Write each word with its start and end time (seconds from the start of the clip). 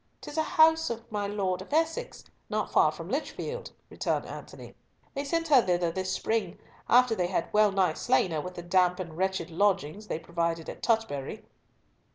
"'Tis 0.19 0.35
a 0.35 0.41
house 0.41 0.89
of 0.89 1.03
my 1.11 1.27
Lord 1.27 1.61
of 1.61 1.71
Essex, 1.71 2.23
not 2.49 2.71
far 2.71 2.91
from 2.91 3.07
Lichfield," 3.07 3.69
returned 3.91 4.25
Antony. 4.25 4.73
"They 5.13 5.23
sent 5.23 5.49
her 5.49 5.61
thither 5.61 5.91
this 5.91 6.11
spring, 6.11 6.57
after 6.89 7.13
they 7.13 7.27
had 7.27 7.53
well 7.53 7.71
nigh 7.71 7.93
slain 7.93 8.31
her 8.31 8.41
with 8.41 8.55
the 8.55 8.63
damp 8.63 8.99
and 8.99 9.15
wretched 9.15 9.51
lodgings 9.51 10.07
they 10.07 10.17
provided 10.17 10.67
at 10.69 10.81
Tutbury." 10.81 11.45